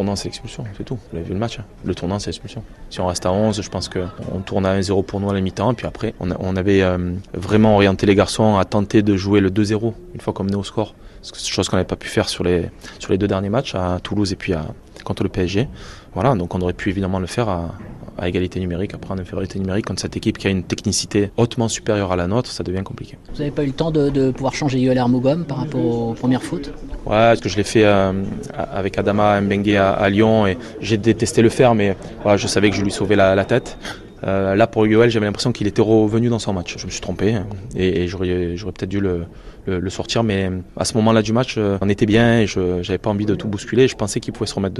[0.00, 0.98] tournant, c'est l'expulsion, c'est tout.
[1.10, 1.58] Vous avez vu le match.
[1.58, 1.64] Hein.
[1.84, 2.64] Le tournant, c'est l'expulsion.
[2.88, 5.42] Si on reste à 11, je pense qu'on tourne à 1-0 pour nous à la
[5.42, 5.74] mi-temps.
[5.74, 9.92] Puis après, on, avait euh, vraiment orienté les garçons à tenter de jouer le 2-0
[10.14, 10.94] une fois qu'on menait au score.
[11.20, 13.98] C'est chose qu'on n'avait pas pu faire sur les, sur les deux derniers matchs à
[14.02, 14.64] Toulouse et puis à,
[15.04, 15.68] contre le PSG.
[16.14, 17.74] Voilà, donc on aurait pu évidemment le faire à,
[18.20, 18.94] à égalité numérique.
[18.94, 22.26] Après, en infériorité numérique, contre cette équipe qui a une technicité hautement supérieure à la
[22.26, 23.16] nôtre, ça devient compliqué.
[23.32, 26.42] Vous n'avez pas eu le temps de, pouvoir changer Yoel Hermogom par rapport aux premières
[26.42, 26.68] fautes
[27.06, 28.12] Ouais, parce que je l'ai fait euh,
[28.54, 31.96] avec Adama Mbengue à, Lyon et j'ai détesté le faire, mais
[32.36, 33.78] je savais que je lui sauvais la, tête.
[34.24, 36.76] Euh, là, pour Yoel, j'avais l'impression qu'il était revenu dans son match.
[36.78, 39.26] Je me suis trompé hein, et, j'aurais, peut-être dû le,
[39.88, 43.10] sortir, mais à ce moment-là du match, euh, on était bien et je n'avais pas
[43.10, 43.88] envie de tout bousculer.
[43.88, 44.78] Je pensais qu'il pouvait se remettre dedans.